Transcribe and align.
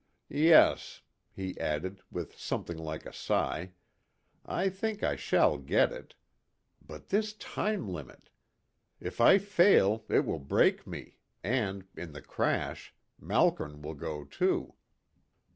Yes," 0.33 1.03
he 1.31 1.59
added, 1.59 2.01
with 2.09 2.35
something 2.35 2.75
like 2.79 3.05
a 3.05 3.13
sigh, 3.13 3.73
"I 4.43 4.67
think 4.67 5.03
I 5.03 5.15
shall 5.15 5.59
get 5.59 5.91
it. 5.91 6.15
But 6.83 7.09
this 7.09 7.33
time 7.33 7.87
limit! 7.87 8.31
If 8.99 9.21
I 9.21 9.37
fail 9.37 10.03
it 10.09 10.25
will 10.25 10.39
break 10.39 10.87
me, 10.87 11.17
and, 11.43 11.85
in 11.95 12.13
the 12.13 12.21
crash, 12.23 12.95
Malkern 13.19 13.83
will 13.83 13.93
go 13.93 14.23
too." 14.25 14.73